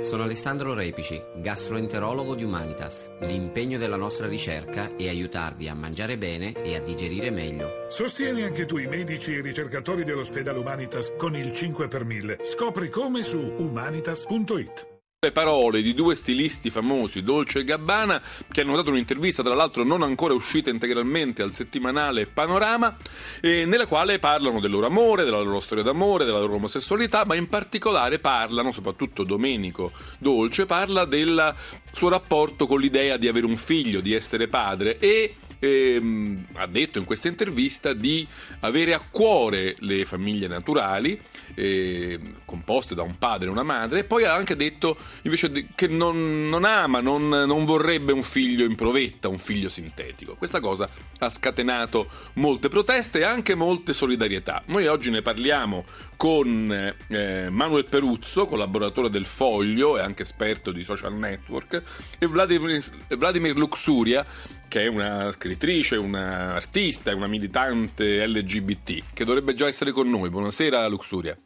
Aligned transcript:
Sono 0.00 0.24
Alessandro 0.24 0.74
Repici, 0.74 1.22
gastroenterologo 1.36 2.34
di 2.34 2.42
Humanitas. 2.42 3.08
L'impegno 3.20 3.78
della 3.78 3.96
nostra 3.96 4.26
ricerca 4.26 4.94
è 4.96 5.08
aiutarvi 5.08 5.68
a 5.68 5.74
mangiare 5.74 6.18
bene 6.18 6.52
e 6.52 6.74
a 6.74 6.80
digerire 6.80 7.30
meglio. 7.30 7.86
Sostieni 7.88 8.42
anche 8.42 8.66
tu 8.66 8.78
i 8.78 8.88
medici 8.88 9.32
e 9.32 9.38
i 9.38 9.42
ricercatori 9.42 10.04
dell'ospedale 10.04 10.58
Humanitas 10.58 11.14
con 11.16 11.36
il 11.36 11.52
5 11.52 11.86
per 11.86 12.04
1000. 12.04 12.38
Scopri 12.42 12.90
come 12.90 13.22
su 13.22 13.38
humanitas.it. 13.38 14.95
Le 15.26 15.32
parole 15.32 15.82
di 15.82 15.92
due 15.92 16.14
stilisti 16.14 16.70
famosi, 16.70 17.24
Dolce 17.24 17.58
e 17.58 17.64
Gabbana, 17.64 18.22
che 18.48 18.60
hanno 18.60 18.76
dato 18.76 18.90
un'intervista, 18.90 19.42
tra 19.42 19.56
l'altro 19.56 19.82
non 19.82 20.02
ancora 20.02 20.34
uscita 20.34 20.70
integralmente 20.70 21.42
al 21.42 21.52
settimanale 21.52 22.26
Panorama, 22.26 22.96
eh, 23.40 23.64
nella 23.64 23.86
quale 23.86 24.20
parlano 24.20 24.60
del 24.60 24.70
loro 24.70 24.86
amore, 24.86 25.24
della 25.24 25.40
loro 25.40 25.58
storia 25.58 25.82
d'amore, 25.82 26.24
della 26.24 26.38
loro 26.38 26.54
omosessualità, 26.54 27.24
ma 27.24 27.34
in 27.34 27.48
particolare 27.48 28.20
parlano, 28.20 28.70
soprattutto 28.70 29.24
Domenico 29.24 29.90
Dolce, 30.18 30.64
parla 30.64 31.04
del 31.04 31.52
suo 31.90 32.08
rapporto 32.08 32.68
con 32.68 32.78
l'idea 32.78 33.16
di 33.16 33.26
avere 33.26 33.46
un 33.46 33.56
figlio, 33.56 34.00
di 34.00 34.12
essere 34.12 34.46
padre 34.46 35.00
e 35.00 35.34
ehm, 35.58 36.46
ha 36.54 36.66
detto 36.66 36.98
in 36.98 37.04
questa 37.04 37.28
intervista 37.28 37.92
di 37.92 38.26
avere 38.60 38.94
a 38.94 39.02
cuore 39.10 39.76
le 39.80 40.04
famiglie 40.04 40.46
naturali, 40.46 41.20
eh, 41.54 42.18
composte 42.44 42.94
da 42.94 43.02
un 43.02 43.16
padre 43.18 43.48
e 43.48 43.50
una 43.50 43.62
madre, 43.62 44.00
e 44.00 44.04
poi 44.04 44.24
ha 44.24 44.34
anche 44.34 44.56
detto 44.56 44.96
invece 45.22 45.68
che 45.74 45.86
non, 45.86 46.48
non 46.48 46.64
ama, 46.64 47.00
non, 47.00 47.28
non, 47.28 47.64
vorrebbe 47.64 48.12
un 48.12 48.22
figlio 48.22 48.64
in 48.64 48.74
provetta, 48.74 49.28
un 49.28 49.38
figlio 49.38 49.68
sintetico. 49.68 50.36
Questa 50.36 50.60
cosa 50.60 50.88
ha 51.18 51.30
scatenato 51.30 52.08
molte 52.34 52.68
proteste 52.68 53.20
e 53.20 53.24
anche 53.24 53.54
molte 53.54 53.92
solidarietà. 53.92 54.62
Noi 54.66 54.86
oggi 54.86 55.10
ne 55.10 55.22
parliamo 55.22 55.84
con 56.16 56.94
eh, 57.08 57.50
Manuel 57.50 57.84
Peruzzo, 57.84 58.46
collaboratore 58.46 59.10
del 59.10 59.26
Foglio 59.26 59.98
e 59.98 60.00
anche 60.00 60.22
esperto 60.22 60.72
di 60.72 60.82
social 60.82 61.14
network, 61.14 61.82
e 62.18 62.26
Vladimir, 62.26 62.82
Vladimir 63.08 63.56
Luxuria, 63.56 64.24
che 64.68 64.82
è 64.82 64.86
una 64.86 65.30
scrittrice, 65.30 65.96
una 65.96 66.54
artista 66.54 67.10
e 67.10 67.14
una 67.14 67.26
militante 67.26 68.26
LGBT, 68.26 69.02
che 69.12 69.24
dovrebbe 69.24 69.54
già 69.54 69.66
essere 69.66 69.92
con 69.92 70.08
noi. 70.08 70.30
Buonasera 70.30 70.86
Luxuria. 70.88 71.36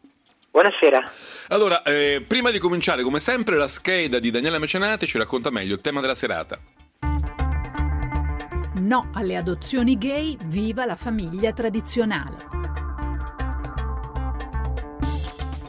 Buonasera. 0.50 1.10
Allora, 1.48 1.82
eh, 1.82 2.24
prima 2.26 2.50
di 2.50 2.58
cominciare, 2.58 3.02
come 3.02 3.20
sempre, 3.20 3.56
la 3.56 3.68
scheda 3.68 4.18
di 4.18 4.30
Daniela 4.30 4.58
Mecenate 4.58 5.06
ci 5.06 5.16
racconta 5.16 5.50
meglio 5.50 5.74
il 5.74 5.80
tema 5.80 6.00
della 6.00 6.16
serata. 6.16 6.58
No 8.80 9.10
alle 9.14 9.36
adozioni 9.36 9.96
gay, 9.96 10.36
viva 10.46 10.84
la 10.84 10.96
famiglia 10.96 11.52
tradizionale. 11.52 12.59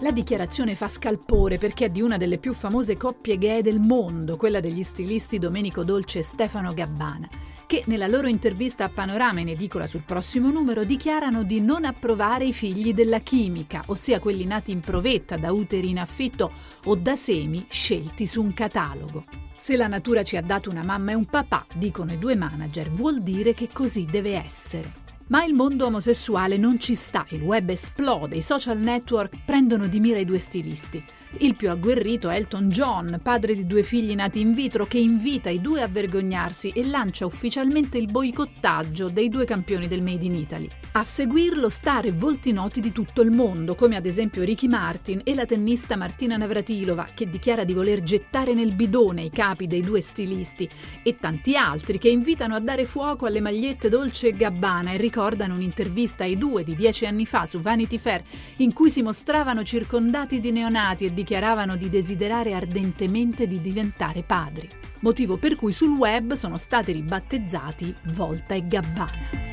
La 0.02 0.11
dichiarazione 0.11 0.73
fa 0.73 0.88
scalpore 0.88 1.57
perché 1.57 1.85
è 1.85 1.89
di 1.89 2.02
una 2.02 2.17
delle 2.17 2.39
più 2.39 2.53
famose 2.53 2.97
coppie 2.97 3.38
gay 3.38 3.61
del 3.61 3.80
mondo, 3.80 4.35
quella 4.35 4.59
degli 4.59 4.81
stilisti 4.81 5.38
Domenico 5.38 5.83
Dolce 5.83 6.19
e 6.19 6.23
Stefano 6.23 6.73
Gabbana, 6.73 7.30
che 7.67 7.83
nella 7.85 8.07
loro 8.07 8.25
intervista 8.25 8.85
a 8.85 8.89
Panorama 8.89 9.41
in 9.41 9.49
edicola 9.49 9.85
sul 9.85 10.02
prossimo 10.02 10.49
numero 10.49 10.83
dichiarano 10.85 11.44
di 11.44 11.61
non 11.61 11.85
approvare 11.85 12.45
i 12.45 12.53
figli 12.53 12.95
della 12.95 13.19
chimica, 13.19 13.83
ossia 13.88 14.19
quelli 14.19 14.45
nati 14.45 14.72
in 14.72 14.79
provetta 14.79 15.38
da 15.38 15.52
uteri 15.52 15.89
in 15.89 15.99
affitto 15.99 16.52
o 16.85 16.95
da 16.95 17.16
semi 17.16 17.67
scelti 17.69 18.25
su 18.25 18.41
un 18.41 18.55
catalogo. 18.55 19.25
Se 19.55 19.77
la 19.77 19.85
natura 19.85 20.23
ci 20.23 20.35
ha 20.35 20.41
dato 20.41 20.72
una 20.72 20.83
mamma 20.83 21.11
e 21.11 21.13
un 21.13 21.25
papà, 21.25 21.67
dicono 21.75 22.11
i 22.11 22.17
due 22.17 22.35
manager, 22.35 22.89
vuol 22.89 23.22
dire 23.22 23.53
che 23.53 23.69
così 23.72 24.05
deve 24.05 24.33
essere. 24.44 25.00
Ma 25.31 25.45
il 25.45 25.53
mondo 25.53 25.85
omosessuale 25.85 26.57
non 26.57 26.77
ci 26.77 26.93
sta, 26.93 27.25
il 27.29 27.41
web 27.41 27.69
esplode, 27.69 28.35
i 28.35 28.41
social 28.41 28.77
network 28.77 29.45
prendono 29.45 29.88
di 29.88 30.01
mira 30.01 30.19
i 30.19 30.25
due 30.25 30.39
stilisti. 30.39 31.01
Il 31.38 31.55
più 31.55 31.69
agguerrito 31.69 32.27
è 32.27 32.35
Elton 32.35 32.67
John, 32.67 33.17
padre 33.23 33.55
di 33.55 33.65
due 33.65 33.81
figli 33.83 34.13
nati 34.13 34.41
in 34.41 34.51
vitro, 34.51 34.85
che 34.85 34.97
invita 34.97 35.49
i 35.49 35.61
due 35.61 35.81
a 35.81 35.88
vergognarsi 35.88 36.71
e 36.75 36.85
lancia 36.85 37.25
ufficialmente 37.25 37.97
il 37.97 38.11
boicottaggio 38.11 39.07
dei 39.07 39.29
due 39.29 39.45
campioni 39.45 39.88
del 39.88 40.01
Made 40.01 40.25
in 40.25 40.35
Italy. 40.35 40.67
A 40.91 41.03
seguirlo 41.03 41.69
stare 41.69 42.11
volti 42.11 42.51
noti 42.51 42.81
di 42.81 42.91
tutto 42.91 43.22
il 43.22 43.31
mondo, 43.31 43.75
come 43.75 43.95
ad 43.95 44.06
esempio 44.06 44.44
Ricky 44.44 44.67
Martin 44.67 45.22
e 45.23 45.33
la 45.33 45.45
tennista 45.45 45.95
Martina 45.95 46.35
Navratilova, 46.35 47.07
che 47.13 47.29
dichiara 47.29 47.63
di 47.63 47.72
voler 47.73 48.03
gettare 48.03 48.53
nel 48.53 48.75
bidone 48.75 49.22
i 49.22 49.29
capi 49.29 49.67
dei 49.67 49.81
due 49.81 50.01
stilisti, 50.01 50.69
e 51.01 51.16
tanti 51.16 51.56
altri 51.56 51.97
che 51.97 52.09
invitano 52.09 52.53
a 52.53 52.59
dare 52.59 52.83
fuoco 52.83 53.25
alle 53.25 53.39
magliette 53.39 53.88
Dolce 53.88 54.27
e 54.27 54.33
Gabbana 54.33 54.91
e 54.91 54.97
ricordano 54.97 55.19
un'intervista 55.29 56.23
ai 56.23 56.37
due 56.37 56.63
di 56.63 56.75
dieci 56.75 57.05
anni 57.05 57.25
fa 57.25 57.45
su 57.45 57.59
Vanity 57.59 57.97
Fair, 57.97 58.23
in 58.57 58.73
cui 58.73 58.89
si 58.89 59.01
mostravano 59.01 59.63
circondati 59.63 60.39
di 60.39 60.51
neonati 60.51 61.05
e 61.05 61.13
dichiaravano 61.13 61.75
di 61.75 61.89
desiderare 61.89 62.53
ardentemente 62.53 63.47
di 63.47 63.61
diventare 63.61 64.23
padri. 64.23 64.67
Motivo 65.01 65.37
per 65.37 65.55
cui 65.55 65.71
sul 65.71 65.95
web 65.95 66.33
sono 66.33 66.57
stati 66.57 66.91
ribattezzati 66.91 67.95
Volta 68.13 68.55
e 68.55 68.67
Gabbana. 68.67 69.49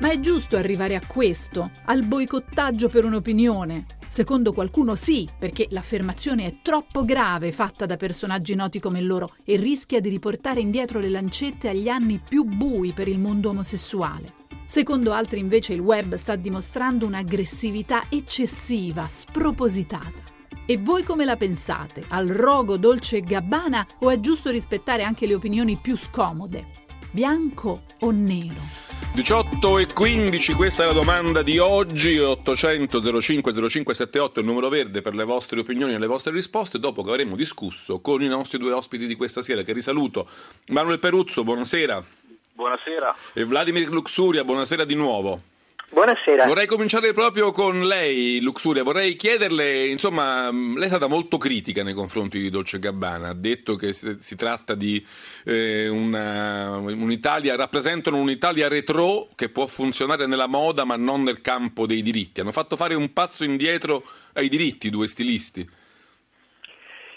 Ma 0.00 0.10
è 0.10 0.18
giusto 0.18 0.56
arrivare 0.56 0.94
a 0.94 1.02
questo, 1.06 1.70
al 1.84 2.04
boicottaggio 2.04 2.88
per 2.88 3.04
un'opinione? 3.04 3.98
Secondo 4.10 4.52
qualcuno 4.52 4.96
sì, 4.96 5.28
perché 5.38 5.68
l'affermazione 5.70 6.44
è 6.44 6.56
troppo 6.62 7.04
grave 7.04 7.52
fatta 7.52 7.86
da 7.86 7.94
personaggi 7.96 8.56
noti 8.56 8.80
come 8.80 9.00
loro 9.00 9.36
e 9.44 9.54
rischia 9.54 10.00
di 10.00 10.08
riportare 10.08 10.58
indietro 10.58 10.98
le 10.98 11.08
lancette 11.08 11.68
agli 11.68 11.88
anni 11.88 12.18
più 12.18 12.42
bui 12.42 12.90
per 12.90 13.06
il 13.06 13.20
mondo 13.20 13.50
omosessuale. 13.50 14.34
Secondo 14.66 15.12
altri 15.12 15.38
invece 15.38 15.74
il 15.74 15.80
web 15.80 16.14
sta 16.14 16.34
dimostrando 16.34 17.06
un'aggressività 17.06 18.06
eccessiva, 18.08 19.06
spropositata. 19.06 20.24
E 20.66 20.76
voi 20.76 21.04
come 21.04 21.24
la 21.24 21.36
pensate? 21.36 22.04
Al 22.08 22.26
rogo 22.26 22.76
dolce 22.76 23.18
e 23.18 23.20
gabbana 23.20 23.86
o 24.00 24.10
è 24.10 24.18
giusto 24.18 24.50
rispettare 24.50 25.04
anche 25.04 25.26
le 25.26 25.34
opinioni 25.34 25.76
più 25.76 25.96
scomode? 25.96 26.79
Bianco 27.12 27.82
o 28.00 28.12
nero? 28.12 28.88
18 29.14 29.78
e 29.78 29.92
15, 29.92 30.52
questa 30.52 30.84
è 30.84 30.86
la 30.86 30.92
domanda 30.92 31.42
di 31.42 31.58
oggi, 31.58 32.16
800 32.16 33.20
05 33.20 33.52
0578 33.52 34.38
il 34.38 34.46
numero 34.46 34.68
verde 34.68 35.02
per 35.02 35.16
le 35.16 35.24
vostre 35.24 35.58
opinioni 35.58 35.94
e 35.94 35.98
le 35.98 36.06
vostre 36.06 36.30
risposte, 36.30 36.78
dopo 36.78 37.02
che 37.02 37.10
avremo 37.10 37.34
discusso 37.34 37.98
con 37.98 38.22
i 38.22 38.28
nostri 38.28 38.58
due 38.58 38.70
ospiti 38.70 39.08
di 39.08 39.16
questa 39.16 39.42
sera, 39.42 39.62
che 39.62 39.72
risaluto. 39.72 40.28
Manuel 40.68 41.00
Peruzzo, 41.00 41.42
buonasera. 41.42 42.04
Buonasera. 42.52 43.16
E 43.32 43.42
Vladimir 43.42 43.88
Luxuria, 43.88 44.44
buonasera 44.44 44.84
di 44.84 44.94
nuovo. 44.94 45.42
Buonasera. 45.92 46.44
Vorrei 46.44 46.66
cominciare 46.66 47.12
proprio 47.12 47.50
con 47.50 47.82
lei, 47.82 48.40
Luxuria. 48.40 48.84
Vorrei 48.84 49.16
chiederle, 49.16 49.86
insomma, 49.86 50.48
lei 50.48 50.84
è 50.84 50.88
stata 50.88 51.08
molto 51.08 51.36
critica 51.36 51.82
nei 51.82 51.94
confronti 51.94 52.38
di 52.38 52.48
Dolce 52.48 52.78
Gabbana. 52.78 53.30
Ha 53.30 53.34
detto 53.34 53.74
che 53.74 53.92
si, 53.92 54.36
tratta 54.36 54.76
di 54.76 55.04
eh, 55.44 55.88
una, 55.88 56.76
un'Italia, 56.76 57.56
rappresentano 57.56 58.18
un'Italia 58.18 58.68
retro 58.68 59.30
che 59.34 59.48
può 59.48 59.66
funzionare 59.66 60.26
nella 60.26 60.46
moda 60.46 60.84
ma 60.84 60.94
non 60.94 61.24
nel 61.24 61.40
campo 61.40 61.86
dei 61.86 62.02
diritti. 62.02 62.40
Hanno 62.40 62.52
fatto 62.52 62.76
fare 62.76 62.94
un 62.94 63.12
passo 63.12 63.42
indietro 63.42 64.04
ai 64.34 64.48
diritti 64.48 64.86
i 64.86 64.90
due 64.90 65.08
stilisti. 65.08 65.68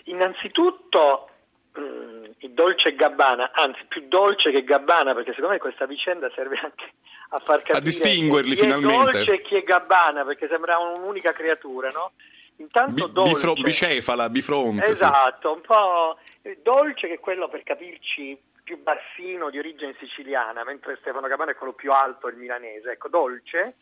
Innanzitutto 0.05 1.29
mm, 1.79 2.23
Dolce 2.49 2.95
Gabbana, 2.95 3.51
anzi 3.53 3.85
più 3.87 4.07
dolce 4.07 4.49
che 4.49 4.63
Gabbana, 4.63 5.13
perché 5.13 5.29
secondo 5.29 5.53
me 5.53 5.59
questa 5.59 5.85
vicenda 5.85 6.31
serve 6.33 6.57
anche 6.57 6.91
a 7.35 7.39
far 7.39 7.59
capire 7.59 7.79
a 7.79 7.81
distinguerli 7.81 8.55
chi 8.55 8.61
finalmente. 8.61 9.09
è 9.09 9.13
dolce 9.13 9.33
e 9.33 9.41
chi 9.41 9.55
è 9.55 9.63
gabbana, 9.63 10.23
perché 10.23 10.47
sembra 10.47 10.77
un'unica 10.77 11.31
creatura, 11.31 11.89
no? 11.89 12.11
Intanto 12.57 13.07
Bi- 13.07 13.13
dolce. 13.13 13.33
Bifro- 13.33 13.53
bicefala, 13.53 14.29
bifronte. 14.29 14.85
Esatto, 14.85 15.49
sì. 15.49 15.55
un 15.55 15.61
po' 15.61 16.17
dolce 16.61 17.07
che 17.07 17.13
è 17.15 17.19
quello 17.19 17.49
per 17.49 17.63
capirci 17.63 18.39
più 18.63 18.81
bassino 18.81 19.49
di 19.49 19.57
origine 19.57 19.95
siciliana, 19.99 20.63
mentre 20.63 20.97
Stefano 21.01 21.27
Gabbana 21.27 21.51
è 21.51 21.55
quello 21.55 21.73
più 21.73 21.91
alto, 21.91 22.27
il 22.27 22.37
milanese. 22.37 22.91
Ecco, 22.91 23.09
dolce 23.09 23.75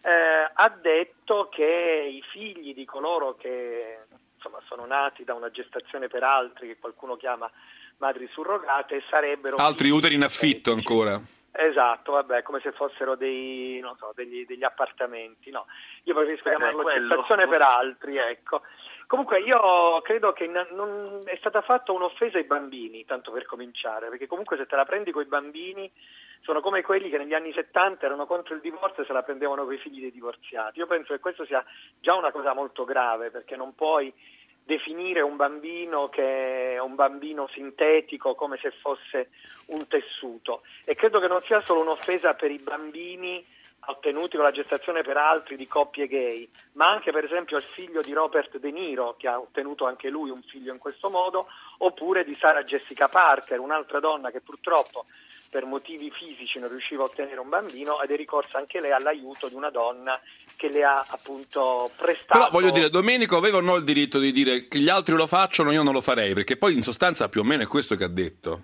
eh, 0.00 0.50
ha 0.52 0.68
detto 0.80 1.48
che 1.50 2.08
i 2.10 2.22
figli 2.30 2.74
di 2.74 2.84
coloro 2.84 3.36
che 3.36 3.98
insomma, 4.36 4.60
sono 4.66 4.86
nati 4.86 5.24
da 5.24 5.34
una 5.34 5.50
gestazione 5.50 6.08
per 6.08 6.22
altri, 6.22 6.68
che 6.68 6.78
qualcuuno 6.78 7.16
chiama 7.16 7.50
madri 7.98 8.28
surrogate, 8.32 9.02
sarebbero... 9.08 9.56
Altri 9.56 9.90
uteri 9.90 10.14
in 10.14 10.22
affitto 10.22 10.72
ancora. 10.72 11.20
Esatto, 11.56 12.10
vabbè, 12.10 12.42
come 12.42 12.58
se 12.58 12.72
fossero 12.72 13.14
dei, 13.14 13.80
so, 13.96 14.10
degli, 14.16 14.44
degli, 14.44 14.64
appartamenti, 14.64 15.52
no. 15.52 15.66
Io 16.02 16.12
preferisco 16.12 16.48
Beh, 16.48 16.56
chiamarlo 16.56 16.92
gestazione 16.92 17.46
per 17.46 17.62
altri, 17.62 18.16
ecco. 18.16 18.62
Comunque 19.06 19.38
io 19.38 20.00
credo 20.02 20.32
che 20.32 20.48
non 20.48 21.20
è 21.22 21.36
stata 21.36 21.60
fatta 21.60 21.92
un'offesa 21.92 22.38
ai 22.38 22.44
bambini, 22.44 23.04
tanto 23.04 23.30
per 23.30 23.46
cominciare, 23.46 24.08
perché 24.08 24.26
comunque 24.26 24.56
se 24.56 24.66
te 24.66 24.74
la 24.74 24.84
prendi 24.84 25.12
con 25.12 25.22
i 25.22 25.26
bambini 25.26 25.88
sono 26.40 26.60
come 26.60 26.82
quelli 26.82 27.08
che 27.08 27.18
negli 27.18 27.34
anni 27.34 27.52
70 27.52 28.04
erano 28.04 28.26
contro 28.26 28.54
il 28.54 28.60
divorzio 28.60 29.04
e 29.04 29.06
se 29.06 29.12
la 29.12 29.22
prendevano 29.22 29.64
con 29.64 29.74
i 29.74 29.78
figli 29.78 30.00
dei 30.00 30.10
divorziati. 30.10 30.80
Io 30.80 30.88
penso 30.88 31.12
che 31.12 31.20
questo 31.20 31.44
sia 31.44 31.64
già 32.00 32.14
una 32.14 32.32
cosa 32.32 32.52
molto 32.52 32.84
grave, 32.84 33.30
perché 33.30 33.54
non 33.54 33.76
puoi 33.76 34.12
definire 34.64 35.20
un 35.20 35.36
bambino 35.36 36.08
che 36.08 36.74
è 36.74 36.80
un 36.80 36.94
bambino 36.94 37.46
sintetico 37.48 38.34
come 38.34 38.58
se 38.60 38.70
fosse 38.70 39.30
un 39.66 39.86
tessuto. 39.86 40.62
E 40.84 40.94
credo 40.94 41.20
che 41.20 41.28
non 41.28 41.42
sia 41.44 41.60
solo 41.60 41.80
un'offesa 41.80 42.34
per 42.34 42.50
i 42.50 42.58
bambini 42.58 43.44
ottenuti 43.86 44.36
con 44.36 44.46
la 44.46 44.50
gestazione 44.50 45.02
per 45.02 45.18
altri 45.18 45.56
di 45.56 45.66
coppie 45.66 46.06
gay, 46.06 46.48
ma 46.72 46.88
anche 46.88 47.12
per 47.12 47.24
esempio 47.24 47.58
il 47.58 47.62
figlio 47.62 48.00
di 48.00 48.12
Robert 48.12 48.56
De 48.58 48.70
Niro, 48.70 49.14
che 49.18 49.28
ha 49.28 49.38
ottenuto 49.38 49.84
anche 49.84 50.08
lui 50.08 50.30
un 50.30 50.42
figlio 50.42 50.72
in 50.72 50.78
questo 50.78 51.10
modo, 51.10 51.48
oppure 51.78 52.24
di 52.24 52.34
Sara 52.34 52.64
Jessica 52.64 53.08
Parker, 53.08 53.60
un'altra 53.60 54.00
donna 54.00 54.30
che 54.30 54.40
purtroppo 54.40 55.04
per 55.54 55.66
motivi 55.66 56.10
fisici 56.10 56.58
non 56.58 56.68
riusciva 56.68 57.04
a 57.04 57.06
ottenere 57.06 57.38
un 57.38 57.48
bambino 57.48 58.02
ed 58.02 58.10
è 58.10 58.16
ricorsa 58.16 58.58
anche 58.58 58.80
lei 58.80 58.90
all'aiuto 58.90 59.46
di 59.46 59.54
una 59.54 59.70
donna 59.70 60.20
che 60.56 60.68
le 60.68 60.82
ha 60.82 61.06
appunto 61.10 61.92
prestato. 61.96 62.40
Però 62.40 62.50
voglio 62.50 62.72
dire, 62.72 62.90
Domenico 62.90 63.36
aveva 63.36 63.58
o 63.58 63.60
no 63.60 63.76
il 63.76 63.84
diritto 63.84 64.18
di 64.18 64.32
dire 64.32 64.66
che 64.66 64.80
gli 64.80 64.88
altri 64.88 65.14
lo 65.14 65.28
facciano, 65.28 65.70
io 65.70 65.84
non 65.84 65.92
lo 65.92 66.00
farei, 66.00 66.34
perché 66.34 66.56
poi 66.56 66.74
in 66.74 66.82
sostanza 66.82 67.28
più 67.28 67.42
o 67.42 67.44
meno 67.44 67.62
è 67.62 67.68
questo 67.68 67.94
che 67.94 68.02
ha 68.02 68.08
detto. 68.08 68.62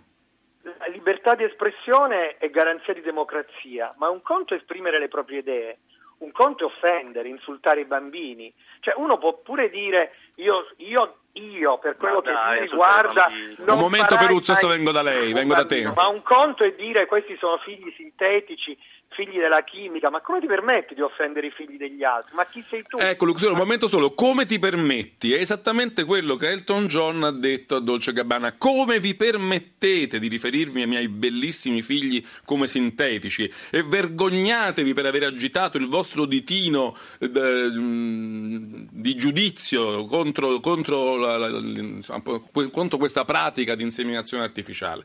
La 0.62 0.88
libertà 0.88 1.36
di 1.36 1.44
espressione 1.44 2.38
è 2.38 2.50
garanzia 2.50 2.92
di 2.92 3.02
democrazia, 3.02 3.94
ma 3.96 4.10
un 4.10 4.20
conto 4.22 4.54
è 4.54 4.56
esprimere 4.56 4.98
le 4.98 5.06
proprie 5.06 5.38
idee, 5.38 5.78
un 6.20 6.32
conto 6.32 6.64
è 6.64 6.66
offendere, 6.66 7.28
insultare 7.28 7.80
i 7.80 7.84
bambini. 7.84 8.52
Cioè 8.80 8.94
uno 8.96 9.18
può 9.18 9.34
pure 9.38 9.70
dire 9.70 10.12
io, 10.36 10.68
io, 10.78 11.16
io 11.32 11.78
per 11.78 11.96
quello 11.96 12.16
ma 12.16 12.22
che 12.22 12.32
dai, 12.32 12.60
mi 12.60 12.66
riguarda... 12.66 13.26
Un 13.66 13.78
momento 13.78 14.16
Peruzzo, 14.16 14.54
sto 14.54 14.68
vengo 14.68 14.92
da 14.92 15.02
lei, 15.02 15.32
vengo 15.32 15.54
da 15.54 15.66
te. 15.66 15.90
Ma 15.94 16.08
un 16.08 16.22
conto 16.22 16.64
è 16.64 16.72
dire 16.72 17.06
questi 17.06 17.36
sono 17.38 17.58
figli 17.58 17.92
sintetici, 17.96 18.76
figli 19.10 19.38
della 19.38 19.62
chimica, 19.64 20.08
ma 20.08 20.20
come 20.20 20.40
ti 20.40 20.46
permetti 20.46 20.94
di 20.94 21.00
offendere 21.00 21.48
i 21.48 21.50
figli 21.50 21.76
degli 21.76 22.02
altri? 22.04 22.34
Ma 22.34 22.44
chi 22.44 22.64
sei 22.68 22.84
tu? 22.86 22.96
Ecco, 22.98 23.24
Luxoro, 23.24 23.52
un 23.52 23.58
momento 23.58 23.88
solo, 23.88 24.14
come 24.14 24.46
ti 24.46 24.58
permetti? 24.58 25.32
È 25.32 25.40
esattamente 25.40 26.04
quello 26.04 26.36
che 26.36 26.48
Elton 26.48 26.86
John 26.86 27.22
ha 27.24 27.30
detto 27.30 27.76
a 27.76 27.80
Dolce 27.80 28.12
Gabbana. 28.12 28.56
Come 28.56 29.00
vi 29.00 29.14
permettete 29.14 30.18
di 30.18 30.28
riferirvi 30.28 30.82
ai 30.82 30.86
miei 30.86 31.08
bellissimi 31.08 31.82
figli 31.82 32.24
come 32.44 32.68
sintetici? 32.68 33.52
E 33.70 33.82
vergognatevi 33.82 34.94
per 34.94 35.06
aver 35.06 35.24
agitato 35.24 35.76
il 35.76 35.88
vostro 35.88 36.24
ditino 36.24 36.96
eh, 37.18 37.70
di 37.72 39.14
giudizio 39.16 40.04
contro, 40.04 40.60
contro, 40.60 41.16
la, 41.16 41.36
la, 41.36 41.48
insomma, 41.48 42.22
contro 42.70 42.98
questa 42.98 43.24
pratica 43.24 43.74
di 43.74 43.82
inseminazione 43.82 44.44
artificiale. 44.44 45.04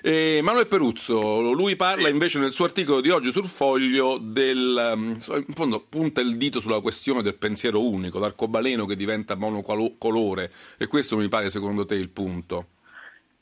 E 0.00 0.40
Manuel 0.42 0.66
Peruzzo, 0.66 1.52
lui 1.52 1.76
parla 1.76 2.08
invece 2.08 2.38
nel 2.38 2.52
suo 2.52 2.64
articolo 2.64 3.00
di 3.00 3.10
oggi 3.10 3.30
sul 3.30 3.41
foglio 3.44 4.18
del, 4.18 4.94
mm, 4.96 5.10
in 5.46 5.54
fondo 5.54 5.84
punta 5.88 6.20
il 6.20 6.36
dito 6.36 6.60
sulla 6.60 6.80
questione 6.80 7.22
del 7.22 7.36
pensiero 7.36 7.86
unico, 7.86 8.18
l'arcobaleno 8.18 8.84
che 8.84 8.96
diventa 8.96 9.34
monocolore 9.36 10.50
e 10.78 10.86
questo 10.86 11.16
mi 11.16 11.28
pare 11.28 11.50
secondo 11.50 11.84
te 11.84 11.94
il 11.94 12.10
punto. 12.10 12.66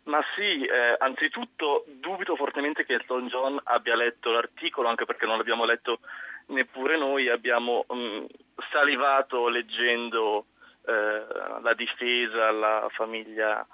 Ma 0.04 0.20
sì, 0.34 0.64
eh, 0.64 0.96
anzitutto 0.98 1.84
dubito 1.86 2.34
fortemente 2.34 2.84
che 2.84 2.94
Elton 2.94 3.28
John 3.28 3.60
abbia 3.64 3.94
letto 3.94 4.30
l'articolo, 4.30 4.88
anche 4.88 5.04
perché 5.04 5.26
non 5.26 5.36
l'abbiamo 5.36 5.64
letto 5.64 6.00
neppure 6.46 6.98
noi, 6.98 7.28
abbiamo 7.28 7.84
mh, 7.88 7.94
mm, 7.94 8.24
salivato 8.72 9.48
leggendo 9.48 10.46
eh, 10.86 11.24
la 11.62 11.74
difesa 11.74 12.48
alla 12.48 12.88
famiglia 12.90 13.64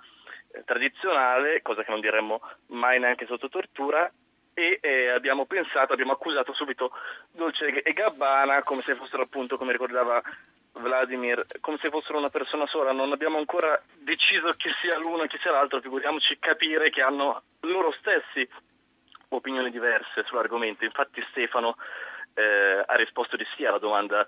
tradizionale, 0.65 1.63
cosa 1.63 1.83
che 1.83 1.91
non 1.91 2.01
diremmo 2.01 2.41
mai 2.69 2.99
neanche 2.99 3.27
sotto 3.27 3.49
tortura, 3.49 4.11
e 4.59 4.79
eh, 4.81 5.11
abbiamo 5.11 5.45
pensato, 5.45 5.93
abbiamo 5.93 6.13
accusato 6.13 6.55
subito 6.55 6.91
Dolce 7.31 7.83
e 7.83 7.93
Gabbana 7.93 8.63
come 8.63 8.81
se 8.81 8.95
fossero 8.95 9.25
appunto, 9.25 9.59
come 9.59 9.73
ricordava 9.73 10.23
Vladimir, 10.73 11.45
come 11.61 11.77
se 11.77 11.91
fossero 11.91 12.17
una 12.17 12.31
persona 12.31 12.67
sola. 12.67 12.91
Non 12.93 13.13
abbiamo 13.13 13.37
ancora 13.37 13.79
deciso 13.99 14.49
chi 14.53 14.71
sia 14.81 14.97
l'uno 14.97 15.25
e 15.25 15.29
chi 15.29 15.37
sia 15.43 15.51
l'altro, 15.51 15.83
figuriamoci 15.83 16.39
capire 16.39 16.89
che 16.89 17.03
hanno 17.03 17.43
loro 17.61 17.93
stessi 17.99 18.49
opinioni 19.29 19.71
diverse 19.71 20.25
sull'argomento. 20.25 20.85
Infatti 20.85 21.23
Stefano 21.29 21.77
eh, 22.33 22.83
ha 22.87 22.95
risposto 22.95 23.37
di 23.37 23.47
sì 23.55 23.67
alla 23.67 23.79
domanda 23.79 24.27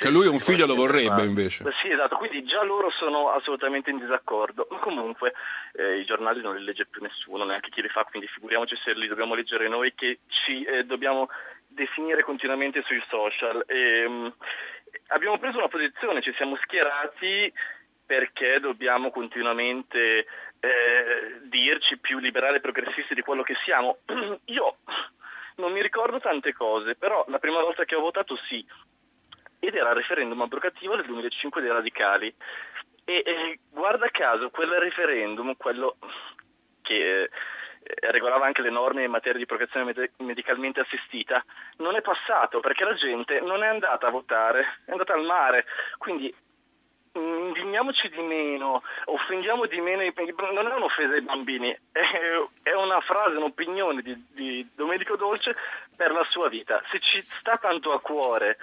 che 0.00 0.08
lui 0.08 0.26
un 0.26 0.38
figlio 0.38 0.64
lo 0.64 0.74
vorrebbe 0.74 1.24
invece. 1.24 1.62
Sì, 1.82 1.90
esatto, 1.90 2.16
quindi 2.16 2.42
già 2.44 2.62
loro 2.62 2.90
sono 2.90 3.32
assolutamente 3.32 3.90
in 3.90 3.98
disaccordo, 3.98 4.66
ma 4.70 4.78
comunque 4.78 5.34
eh, 5.74 5.98
i 5.98 6.06
giornali 6.06 6.40
non 6.40 6.56
li 6.56 6.64
legge 6.64 6.86
più 6.86 7.02
nessuno, 7.02 7.44
neanche 7.44 7.68
chi 7.68 7.82
li 7.82 7.88
fa, 7.88 8.04
quindi 8.04 8.26
figuriamoci 8.28 8.76
se 8.82 8.94
li 8.94 9.06
dobbiamo 9.06 9.34
leggere 9.34 9.68
noi 9.68 9.92
che 9.94 10.20
ci 10.28 10.62
eh, 10.62 10.84
dobbiamo 10.84 11.28
definire 11.68 12.22
continuamente 12.22 12.82
sui 12.86 13.02
social. 13.10 13.62
E, 13.66 14.06
um, 14.06 14.34
abbiamo 15.08 15.38
preso 15.38 15.58
una 15.58 15.68
posizione, 15.68 16.22
ci 16.22 16.32
siamo 16.34 16.56
schierati 16.62 17.52
perché 18.06 18.58
dobbiamo 18.58 19.10
continuamente 19.10 20.26
eh, 20.60 21.40
dirci 21.42 21.98
più 21.98 22.18
liberali 22.18 22.56
e 22.56 22.60
progressisti 22.60 23.14
di 23.14 23.20
quello 23.20 23.42
che 23.42 23.54
siamo. 23.64 23.98
Io 24.46 24.76
non 25.56 25.72
mi 25.72 25.82
ricordo 25.82 26.18
tante 26.20 26.54
cose, 26.54 26.94
però 26.94 27.22
la 27.28 27.38
prima 27.38 27.60
volta 27.60 27.84
che 27.84 27.94
ho 27.94 28.00
votato 28.00 28.36
sì, 28.48 28.64
ed 29.60 29.74
era 29.74 29.90
il 29.90 29.96
referendum 29.96 30.40
abrogativo 30.40 30.96
del 30.96 31.06
2005 31.06 31.60
dei 31.60 31.70
radicali. 31.70 32.34
E, 33.04 33.22
e 33.24 33.58
guarda 33.70 34.08
caso, 34.08 34.50
quel 34.50 34.70
referendum, 34.70 35.54
quello 35.56 35.96
che 36.82 37.22
eh, 37.22 37.30
regolava 38.10 38.46
anche 38.46 38.62
le 38.62 38.70
norme 38.70 39.04
in 39.04 39.10
materia 39.10 39.38
di 39.38 39.46
procreazione 39.46 39.86
med- 39.86 40.10
medicalmente 40.18 40.80
assistita, 40.80 41.44
non 41.78 41.96
è 41.96 42.02
passato 42.02 42.60
perché 42.60 42.84
la 42.84 42.94
gente 42.94 43.40
non 43.40 43.62
è 43.62 43.68
andata 43.68 44.06
a 44.06 44.10
votare, 44.10 44.80
è 44.84 44.90
andata 44.90 45.14
al 45.14 45.24
mare. 45.24 45.66
Quindi 45.98 46.34
indigniamoci 47.12 48.08
di 48.08 48.22
meno, 48.22 48.82
offendiamo 49.06 49.66
di 49.66 49.80
meno 49.80 50.02
i 50.02 50.12
non 50.52 50.68
è 50.68 50.74
un'offesa 50.74 51.14
ai 51.14 51.22
bambini, 51.22 51.76
è, 51.90 52.00
è 52.62 52.72
una 52.74 53.00
frase, 53.00 53.36
un'opinione 53.36 54.02
di, 54.02 54.26
di 54.32 54.68
Domenico 54.74 55.16
Dolce 55.16 55.56
per 55.96 56.12
la 56.12 56.24
sua 56.30 56.48
vita. 56.48 56.82
Se 56.90 57.00
ci 57.00 57.20
sta 57.20 57.56
tanto 57.56 57.92
a 57.92 58.00
cuore 58.00 58.58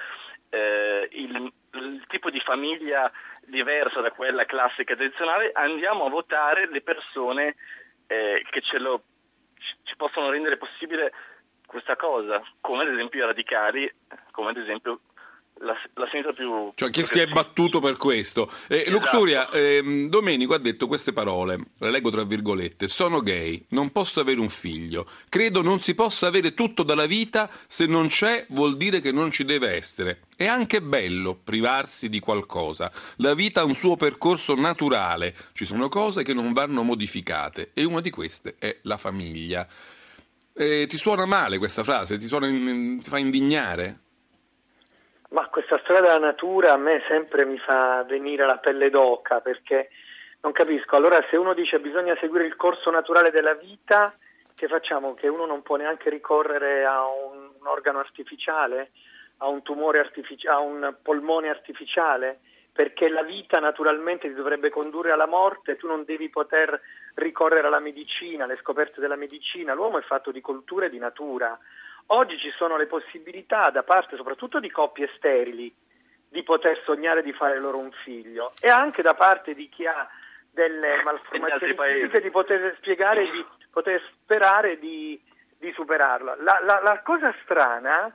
eh, 0.49 1.07
il, 1.11 1.51
il, 1.73 2.03
tipo 2.07 2.29
di 2.29 2.39
famiglia 2.39 3.11
diversa 3.45 4.01
da 4.01 4.11
quella 4.11 4.45
classica 4.45 4.95
tradizionale, 4.95 5.51
andiamo 5.53 6.05
a 6.05 6.09
votare 6.09 6.69
le 6.69 6.81
persone 6.81 7.55
eh, 8.07 8.45
che 8.49 8.61
ce 8.61 8.77
lo, 8.79 9.03
ci 9.83 9.95
possono 9.95 10.29
rendere 10.29 10.57
possibile 10.57 11.13
questa 11.65 11.95
cosa, 11.95 12.41
come 12.61 12.83
ad 12.83 12.89
esempio 12.89 13.23
i 13.23 13.27
radicali, 13.27 13.91
come 14.31 14.51
ad 14.51 14.57
esempio 14.57 15.01
la, 15.59 15.75
la 15.93 16.07
sinistra 16.09 16.33
più... 16.33 16.71
Cioè 16.75 16.89
chi 16.89 17.03
si 17.03 17.19
è 17.19 17.27
battuto 17.27 17.79
per 17.79 17.97
questo. 17.97 18.49
Eh, 18.67 18.77
esatto. 18.77 18.91
Luxuria, 18.91 19.49
eh, 19.49 20.07
Domenico 20.07 20.53
ha 20.53 20.59
detto 20.59 20.87
queste 20.87 21.13
parole, 21.13 21.59
le 21.77 21.91
leggo 21.91 22.09
tra 22.09 22.23
virgolette, 22.23 22.87
sono 22.87 23.21
gay, 23.21 23.65
non 23.69 23.91
posso 23.91 24.19
avere 24.19 24.39
un 24.39 24.49
figlio, 24.49 25.07
credo 25.29 25.61
non 25.61 25.79
si 25.79 25.95
possa 25.95 26.27
avere 26.27 26.53
tutto 26.53 26.83
dalla 26.83 27.05
vita, 27.05 27.49
se 27.67 27.85
non 27.85 28.07
c'è 28.07 28.45
vuol 28.49 28.77
dire 28.77 28.99
che 28.99 29.11
non 29.11 29.31
ci 29.31 29.45
deve 29.45 29.75
essere. 29.75 30.21
È 30.35 30.45
anche 30.45 30.81
bello 30.81 31.35
privarsi 31.35 32.09
di 32.09 32.19
qualcosa, 32.19 32.91
la 33.17 33.33
vita 33.33 33.61
ha 33.61 33.65
un 33.65 33.75
suo 33.75 33.95
percorso 33.95 34.55
naturale, 34.55 35.35
ci 35.53 35.65
sono 35.65 35.89
cose 35.89 36.23
che 36.23 36.33
non 36.33 36.53
vanno 36.53 36.83
modificate 36.83 37.71
e 37.73 37.83
una 37.83 38.01
di 38.01 38.09
queste 38.09 38.55
è 38.59 38.77
la 38.83 38.97
famiglia. 38.97 39.67
Eh, 40.53 40.87
ti 40.87 40.97
suona 40.97 41.25
male 41.25 41.59
questa 41.59 41.83
frase? 41.83 42.17
Ti, 42.17 42.25
suona 42.25 42.47
in, 42.47 42.99
ti 43.01 43.09
fa 43.09 43.19
indignare? 43.19 44.05
Ma 45.29 45.47
questa 45.49 45.77
storia 45.79 46.01
della 46.01 46.19
natura 46.19 46.73
a 46.73 46.77
me 46.77 47.03
sempre 47.07 47.45
mi 47.45 47.57
fa 47.57 48.03
venire 48.03 48.45
la 48.45 48.57
pelle 48.57 48.89
d'oca 48.89 49.41
perché 49.41 49.89
non 50.41 50.53
capisco. 50.53 50.95
Allora 50.95 51.23
se 51.29 51.35
uno 51.35 51.53
dice 51.53 51.79
bisogna 51.79 52.15
seguire 52.19 52.45
il 52.45 52.55
corso 52.55 52.89
naturale 52.91 53.29
della 53.31 53.53
vita, 53.53 54.13
che 54.55 54.67
facciamo? 54.67 55.13
Che 55.15 55.27
uno 55.27 55.45
non 55.45 55.61
può 55.63 55.75
neanche 55.75 56.09
ricorrere 56.09 56.85
a 56.85 57.05
un, 57.05 57.49
un 57.59 57.67
organo 57.67 57.99
artificiale, 57.99 58.91
a 59.37 59.47
un 59.47 59.61
tumore 59.63 59.99
artificiale, 59.99 60.55
a 60.55 60.59
un 60.59 60.95
polmone 61.01 61.49
artificiale? 61.49 62.39
Perché 62.71 63.09
la 63.09 63.23
vita 63.23 63.59
naturalmente 63.59 64.27
ti 64.27 64.33
dovrebbe 64.33 64.69
condurre 64.69 65.11
alla 65.11 65.25
morte, 65.25 65.75
tu 65.75 65.87
non 65.87 66.05
devi 66.05 66.29
poter 66.29 66.79
ricorrere 67.15 67.67
alla 67.67 67.79
medicina, 67.79 68.45
alle 68.45 68.57
scoperte 68.57 69.01
della 69.01 69.15
medicina. 69.15 69.73
L'uomo 69.73 69.97
è 69.97 70.03
fatto 70.03 70.31
di 70.31 70.41
cultura 70.41 70.85
e 70.85 70.89
di 70.89 70.99
natura. 70.99 71.57
Oggi 72.07 72.37
ci 72.39 72.51
sono 72.51 72.77
le 72.77 72.85
possibilità 72.85 73.69
da 73.69 73.83
parte 73.83 74.15
soprattutto 74.15 74.59
di 74.59 74.69
coppie 74.71 75.09
sterili 75.17 75.73
di 76.29 76.43
poter 76.43 76.81
sognare 76.83 77.23
di 77.23 77.33
fare 77.33 77.59
loro 77.59 77.77
un 77.77 77.91
figlio 78.03 78.53
e 78.61 78.69
anche 78.69 79.01
da 79.01 79.13
parte 79.13 79.53
di 79.53 79.67
chi 79.69 79.85
ha 79.85 80.07
delle 80.51 81.01
malformazioni 81.03 81.75
fisiche 81.75 82.21
di 82.21 82.29
poter 82.29 82.75
spiegare 82.77 83.29
di 83.29 83.45
poter 83.71 84.01
sperare 84.11 84.79
di, 84.79 85.21
di 85.59 85.71
superarla. 85.71 86.37
La, 86.39 86.59
la, 86.63 86.81
la 86.81 87.01
cosa 87.01 87.33
strana 87.43 88.11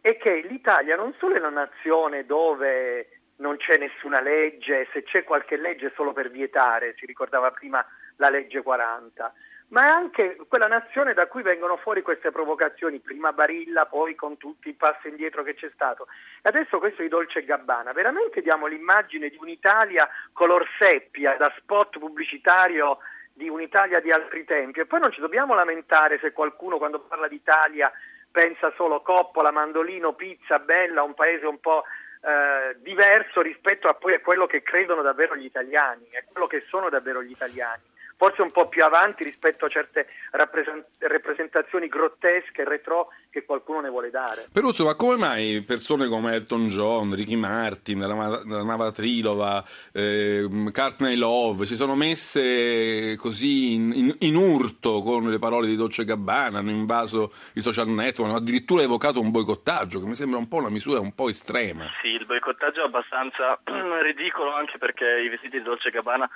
è 0.00 0.16
che 0.16 0.44
l'Italia 0.48 0.96
non 0.96 1.14
solo 1.18 1.36
è 1.36 1.38
una 1.38 1.50
nazione 1.50 2.26
dove 2.26 3.20
non 3.36 3.56
c'è 3.56 3.78
nessuna 3.78 4.20
legge, 4.20 4.88
se 4.92 5.02
c'è 5.04 5.22
qualche 5.22 5.56
legge 5.56 5.86
è 5.86 5.92
solo 5.94 6.12
per 6.12 6.30
vietare, 6.30 6.94
si 6.98 7.06
ricordava 7.06 7.50
prima 7.52 7.84
la 8.16 8.28
legge 8.28 8.62
40, 8.62 9.32
ma 9.68 9.86
è 9.86 9.88
anche 9.88 10.36
quella 10.48 10.68
nazione 10.68 11.14
da 11.14 11.26
cui 11.26 11.42
vengono 11.42 11.76
fuori 11.76 12.02
queste 12.02 12.30
provocazioni, 12.30 13.00
prima 13.00 13.32
Barilla, 13.32 13.86
poi 13.86 14.14
con 14.14 14.36
tutti 14.36 14.68
i 14.68 14.74
passi 14.74 15.08
indietro 15.08 15.42
che 15.42 15.54
c'è 15.54 15.70
stato. 15.72 16.06
E 16.42 16.48
adesso 16.48 16.78
questo 16.78 17.02
di 17.02 17.08
Dolce 17.08 17.44
Gabbana, 17.44 17.92
veramente 17.92 18.42
diamo 18.42 18.66
l'immagine 18.66 19.30
di 19.30 19.38
un'Italia 19.40 20.08
color 20.32 20.66
seppia, 20.78 21.36
da 21.36 21.52
spot 21.58 21.98
pubblicitario 21.98 22.98
di 23.32 23.48
un'Italia 23.48 24.00
di 24.00 24.12
altri 24.12 24.44
tempi. 24.44 24.80
E 24.80 24.86
poi 24.86 25.00
non 25.00 25.10
ci 25.12 25.20
dobbiamo 25.20 25.54
lamentare 25.54 26.18
se 26.20 26.32
qualcuno 26.32 26.78
quando 26.78 27.00
parla 27.00 27.26
d'Italia 27.26 27.90
pensa 28.30 28.72
solo 28.76 29.00
coppola, 29.00 29.50
mandolino, 29.50 30.12
pizza, 30.12 30.58
bella, 30.58 31.02
un 31.02 31.14
paese 31.14 31.46
un 31.46 31.58
po' 31.58 31.84
eh, 32.20 32.76
diverso 32.78 33.40
rispetto 33.40 33.88
a 33.88 33.94
poi 33.94 34.14
a 34.14 34.20
quello 34.20 34.46
che 34.46 34.62
credono 34.62 35.02
davvero 35.02 35.36
gli 35.36 35.44
italiani, 35.44 36.04
a 36.16 36.24
quello 36.30 36.46
che 36.46 36.64
sono 36.68 36.88
davvero 36.90 37.22
gli 37.22 37.30
italiani 37.30 37.92
forse 38.16 38.42
un 38.42 38.50
po' 38.50 38.68
più 38.68 38.84
avanti 38.84 39.24
rispetto 39.24 39.64
a 39.64 39.68
certe 39.68 40.06
rappresentazioni 40.30 41.88
grottesche 41.88 42.62
e 42.62 42.64
retro 42.64 43.08
che 43.30 43.44
qualcuno 43.44 43.80
ne 43.80 43.88
vuole 43.88 44.10
dare. 44.10 44.46
Peruzzo, 44.52 44.84
ma 44.84 44.94
come 44.94 45.16
mai 45.16 45.62
persone 45.62 46.06
come 46.08 46.34
Elton 46.34 46.68
John, 46.68 47.14
Ricky 47.14 47.36
Martin, 47.36 47.98
Nava 47.98 48.92
Trilova, 48.92 49.64
eh, 49.92 50.46
Courtney 50.72 51.16
Love 51.16 51.66
si 51.66 51.76
sono 51.76 51.94
messe 51.94 53.16
così 53.16 53.74
in, 53.74 53.92
in, 53.92 54.14
in, 54.20 54.34
urto 54.36 55.02
con 55.02 55.28
le 55.28 55.38
parole 55.38 55.66
di 55.66 55.76
Dolce 55.76 56.04
Gabbana, 56.04 56.58
hanno 56.58 56.70
invaso 56.70 57.32
i 57.54 57.60
social 57.60 57.88
network, 57.88 58.30
hanno 58.30 58.38
addirittura 58.38 58.82
evocato 58.82 59.20
un 59.20 59.30
boicottaggio, 59.30 60.00
che 60.00 60.06
mi 60.06 60.14
sembra 60.14 60.38
un 60.38 60.48
po' 60.48 60.56
una 60.56 60.70
misura 60.70 61.00
un 61.00 61.14
po' 61.14 61.28
estrema. 61.28 61.84
Sì, 62.00 62.08
il 62.08 62.26
boicottaggio 62.26 62.82
è 62.82 62.84
abbastanza 62.84 63.58
ridicolo 64.02 64.54
anche 64.54 64.78
perché 64.78 65.20
i 65.24 65.28
vestiti 65.28 65.58
di 65.58 65.64
Dolce 65.64 65.90
Gabbana 65.90 66.28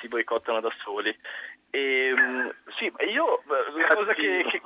si 0.00 0.08
boicottano 0.08 0.60
da 0.60 0.72
soli. 0.82 1.16
E, 1.70 2.14
ehm, 2.16 2.54
sì, 2.78 2.92
io 3.08 3.42
la 3.46 3.94
cosa 3.94 4.14
che, 4.14 4.44
che 4.48 4.60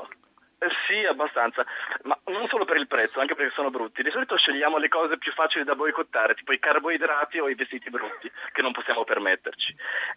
eh, 0.61 0.69
sì, 0.89 1.05
abbastanza, 1.05 1.65
ma 2.03 2.19
non 2.27 2.49
solo 2.49 2.65
per 2.65 2.77
il 2.79 2.89
prezzo, 2.89 3.21
anche 3.21 3.37
perché 3.37 3.53
sono 3.55 3.71
brutti. 3.71 4.03
Di 4.03 4.11
solito 4.11 4.37
scegliamo 4.37 4.77
le 4.79 4.89
cose 4.89 5.17
più 5.17 5.33
facili 5.33 5.63
da 5.63 5.77
boicottare, 5.77 6.35
tipo 6.35 6.53
i 6.53 6.59
carboidrati 6.59 7.39
o 7.39 7.49
i 7.49 7.55
vestiti 7.55 7.89
brutti, 7.91 8.31
che 8.53 8.63
non 8.63 8.73
possiamo 8.73 9.05
permetterci. 9.05 9.75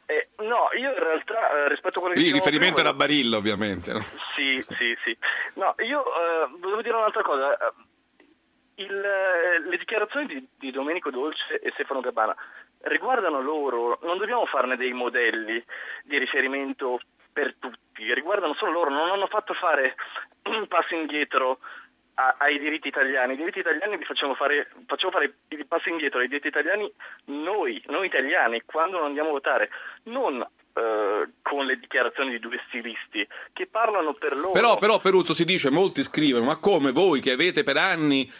Eh, 0.08 0.30
no, 0.38 0.70
io 0.76 0.90
in 0.90 1.00
realtà 1.00 1.52
eh, 1.52 1.70
rispetto 1.70 2.00
a 2.00 2.02
quello 2.02 2.16
che 2.16 2.22
Il 2.22 2.34
riferimento 2.34 2.82
prima, 2.82 2.90
era 2.90 2.98
Barillo, 2.98 3.38
ovviamente. 3.38 3.94
No? 3.94 4.04
Sì, 4.36 4.66
sì, 4.78 4.98
sì. 5.04 5.16
No, 5.54 5.76
io 5.78 6.04
eh, 6.04 6.50
volevo 6.58 6.82
dire 6.82 6.96
un'altra 6.96 7.22
cosa. 7.22 7.56
Il, 8.76 9.00
le 9.00 9.78
dichiarazioni 9.78 10.26
di, 10.26 10.48
di 10.58 10.72
Domenico 10.72 11.12
Dolce 11.12 11.60
e 11.60 11.70
Stefano 11.74 12.00
Gabbana 12.00 12.36
riguardano 12.84 13.42
loro, 13.42 14.00
non 14.04 14.18
dobbiamo 14.18 14.46
farne 14.46 14.78
dei 14.78 14.94
modelli 14.94 15.64
di 16.04 16.18
riferimento 16.18 17.00
per 17.32 17.56
tutti, 17.60 18.14
riguardano 18.14 18.54
solo 18.56 18.72
loro, 18.72 18.90
non 18.90 19.10
hanno 19.10 19.28
fatto 19.28 19.54
fare 19.54 19.96
un 20.46 20.68
passo 20.68 20.96
indietro 20.96 21.60
a, 22.16 22.36
ai 22.40 22.60
diritti 22.60 22.88
italiani, 22.88 23.34
i 23.34 23.38
diritti 23.38 23.60
italiani 23.60 23.98
li 23.98 24.04
facciamo 24.04 24.36
fare, 24.36 24.70
facciamo 24.86 25.12
fare 25.12 25.34
i 25.48 25.66
passi 25.66 25.90
indietro 25.90 26.20
ai 26.20 26.28
diritti 26.28 26.48
italiani 26.48 26.92
noi, 27.26 27.82
noi 27.88 28.08
italiani, 28.08 28.62
quando 28.66 28.98
non 28.98 29.08
andiamo 29.08 29.30
a 29.30 29.34
votare, 29.34 29.70
non 30.04 30.46
Uh, 30.74 31.30
con 31.42 31.66
le 31.66 31.78
dichiarazioni 31.78 32.30
di 32.30 32.40
due 32.40 32.58
stilisti 32.70 33.28
che 33.52 33.68
parlano 33.68 34.14
per 34.14 34.38
loro. 34.38 34.52
Però, 34.52 34.78
però 34.78 35.00
Peruzzo 35.02 35.34
si 35.34 35.44
dice, 35.44 35.70
molti 35.70 36.02
scrivono, 36.02 36.46
ma 36.46 36.56
come 36.60 36.94
voi 36.94 37.20
che 37.20 37.32
avete 37.32 37.64
per 37.64 37.76
anni 37.76 38.32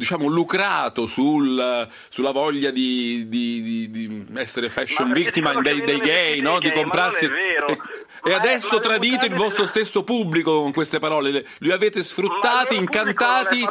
diciamo, 0.00 0.28
lucrato 0.28 1.06
sul, 1.06 1.86
sulla 2.08 2.30
voglia 2.30 2.70
di, 2.70 3.28
di, 3.28 3.60
di, 3.62 3.90
di 3.90 4.26
essere 4.36 4.70
fashion 4.70 5.12
victim 5.12 5.60
dei, 5.60 5.82
dei 5.82 5.98
gay, 5.98 6.40
no? 6.40 6.58
di 6.58 6.72
comprarsi. 6.72 7.26
E, 7.26 7.78
e 8.24 8.32
adesso 8.32 8.78
tradito 8.78 9.26
il 9.26 9.34
vostro 9.34 9.66
stesso 9.66 10.02
pubblico 10.02 10.62
con 10.62 10.72
queste 10.72 10.98
parole, 10.98 11.44
li 11.58 11.70
avete 11.70 12.02
sfruttati, 12.02 12.76
incantati. 12.76 13.68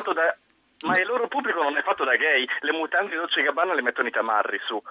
Ma 0.82 0.98
il 0.98 1.08
loro 1.08 1.28
pubblico 1.28 1.62
non 1.62 1.76
è 1.76 1.82
fatto 1.82 2.06
da 2.06 2.16
gay, 2.16 2.48
le 2.62 2.72
mutande 2.72 3.10
di 3.10 3.18
Dolce 3.18 3.42
Gabbana 3.42 3.74
le 3.74 3.82
mettono 3.82 4.08
i 4.08 4.12
tamarri 4.12 4.60
su. 4.66 4.82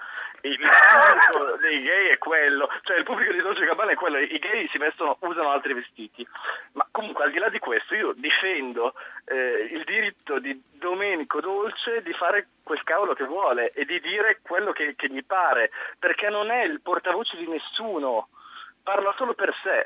Il 0.41 0.59
pubblico 0.61 1.57
dei 1.61 1.81
gay 1.81 2.09
è 2.09 2.17
quello, 2.19 2.69
cioè 2.83 2.97
il 2.97 3.03
pubblico 3.03 3.31
di 3.31 3.41
Dolce 3.41 3.65
Gabbana 3.65 3.91
è 3.91 3.95
quello, 3.95 4.19
i 4.19 4.37
gay 4.37 4.67
si 4.69 4.77
vestono, 4.77 5.17
usano 5.21 5.49
altri 5.49 5.73
vestiti. 5.73 6.27
Ma 6.73 6.85
comunque 6.91 7.23
al 7.23 7.31
di 7.31 7.39
là 7.39 7.49
di 7.49 7.57
questo 7.57 7.95
io 7.95 8.13
difendo 8.15 8.93
eh, 9.25 9.69
il 9.71 9.83
diritto 9.83 10.37
di 10.37 10.61
Di 12.01 12.13
fare 12.13 12.47
quel 12.63 12.83
cavolo 12.83 13.13
che 13.13 13.25
vuole 13.25 13.71
e 13.71 13.85
di 13.85 13.99
dire 13.99 14.39
quello 14.41 14.71
che, 14.71 14.95
che 14.95 15.09
gli 15.09 15.23
pare, 15.23 15.71
perché 15.97 16.29
non 16.29 16.49
è 16.49 16.63
il 16.63 16.81
portavoce 16.81 17.37
di 17.37 17.47
nessuno, 17.47 18.29
parla 18.83 19.13
solo 19.17 19.33
per 19.33 19.53
sé. 19.63 19.85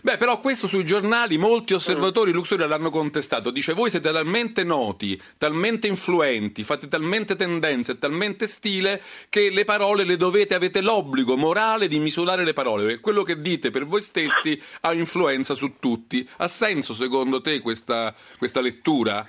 Beh, 0.00 0.16
però 0.16 0.40
questo 0.40 0.66
sui 0.66 0.84
giornali 0.84 1.38
molti 1.38 1.74
osservatori 1.74 2.32
Luxuria 2.32 2.66
l'hanno 2.66 2.90
contestato. 2.90 3.50
Dice: 3.50 3.72
Voi 3.72 3.90
siete 3.90 4.10
talmente 4.10 4.64
noti, 4.64 5.20
talmente 5.36 5.86
influenti, 5.86 6.64
fate 6.64 6.88
talmente 6.88 7.36
tendenze, 7.36 7.98
talmente 7.98 8.46
stile 8.46 9.02
che 9.28 9.50
le 9.50 9.64
parole 9.64 10.04
le 10.04 10.16
dovete, 10.16 10.54
avete 10.54 10.80
l'obbligo 10.80 11.36
morale 11.36 11.88
di 11.88 11.98
misurare 11.98 12.44
le 12.44 12.52
parole. 12.52 12.84
Perché 12.84 13.00
quello 13.00 13.22
che 13.22 13.40
dite 13.40 13.70
per 13.70 13.86
voi 13.86 14.00
stessi 14.00 14.60
ha 14.82 14.92
influenza 14.92 15.54
su 15.54 15.78
tutti. 15.78 16.28
Ha 16.38 16.48
senso 16.48 16.94
secondo 16.94 17.40
te 17.40 17.60
questa, 17.60 18.14
questa 18.38 18.60
lettura? 18.60 19.28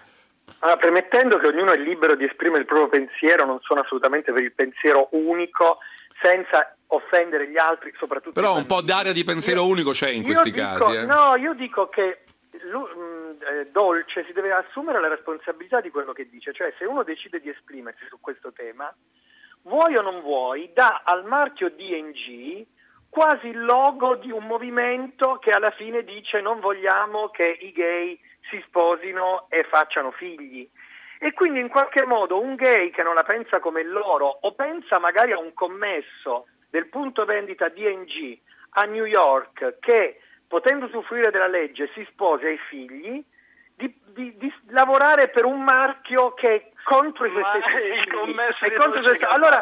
Allora, 0.60 0.78
premettendo 0.78 1.38
che 1.38 1.48
ognuno 1.48 1.72
è 1.72 1.78
libero 1.78 2.16
di 2.16 2.26
esprimere 2.26 2.62
il 2.62 2.66
proprio 2.66 2.90
pensiero, 2.90 3.46
non 3.46 3.60
sono 3.62 3.82
assolutamente 3.82 4.32
per 4.32 4.44
il 4.44 4.54
pensiero 4.54 5.08
unico, 5.12 5.80
senza 6.22 6.76
offendere 6.88 7.50
gli 7.50 7.58
altri, 7.58 7.94
soprattutto. 7.98 8.40
Però 8.40 8.56
un 8.56 8.66
po' 8.66 8.82
d'aria 8.82 9.14
di 9.14 9.24
pensiero 9.24 9.62
io, 9.62 9.68
unico 9.68 9.92
c'è 9.92 10.10
in 10.10 10.24
questi 10.24 10.52
dico, 10.52 10.64
casi. 10.64 10.96
Eh. 10.96 11.06
No, 11.06 11.36
io 11.36 11.54
dico 11.54 11.88
che 11.90 12.24
eh, 12.52 13.68
Dolce 13.72 14.26
si 14.26 14.34
deve 14.34 14.52
assumere 14.52 15.00
la 15.00 15.08
responsabilità 15.08 15.82
di 15.82 15.90
quello 15.90 16.14
che 16.14 16.28
dice, 16.30 16.54
cioè 16.54 16.74
se 16.78 16.86
uno 16.86 17.04
decide 17.04 17.40
di 17.40 17.50
esprimersi 17.50 18.06
su 18.08 18.20
questo 18.20 18.52
tema, 18.52 18.94
vuoi 19.64 19.96
o 19.96 20.02
non 20.02 20.22
vuoi, 20.22 20.72
dà 20.74 21.02
al 21.04 21.26
marchio 21.26 21.70
DNG 21.70 22.66
quasi 23.10 23.48
il 23.48 23.64
logo 23.64 24.16
di 24.16 24.32
un 24.32 24.46
movimento 24.46 25.38
che 25.40 25.52
alla 25.52 25.72
fine 25.72 26.04
dice 26.04 26.42
non 26.42 26.60
vogliamo 26.60 27.30
che 27.30 27.58
i 27.62 27.72
gay 27.72 28.20
si 28.50 28.62
sposino 28.68 29.48
e 29.50 29.64
facciano 29.64 30.12
figli. 30.12 30.70
E 31.20 31.34
quindi 31.34 31.60
in 31.60 31.68
qualche 31.68 32.06
modo 32.06 32.40
un 32.40 32.56
gay 32.56 32.92
che 32.92 33.04
non 33.04 33.16
la 33.16 33.24
pensa 33.24 33.60
come 33.60 33.84
loro 33.84 34.38
o 34.42 34.54
pensa 34.54 35.00
magari 35.00 35.34
a 35.34 35.40
un 35.40 35.54
commesso 35.54 36.48
del 36.70 36.88
punto 36.88 37.26
vendita 37.26 37.68
DNG 37.68 38.38
a 38.72 38.86
New 38.86 39.06
York 39.06 39.80
che 39.80 40.22
potendo 40.48 40.86
usufruire 40.86 41.32
della 41.32 41.48
legge 41.48 41.90
si 41.94 42.06
sposa 42.10 42.48
e 42.48 42.54
ha 42.54 42.58
figli, 42.70 43.24
di, 43.76 43.94
di, 44.08 44.38
di, 44.38 44.54
lavorare 44.70 45.30
per 45.30 45.46
un 45.46 45.64
marchio 45.64 46.34
che 46.34 46.56
è 46.56 46.70
contro 46.84 47.26
i 47.26 47.32
suoi 47.32 47.44
stessi 47.44 48.10
Allora, 49.30 49.62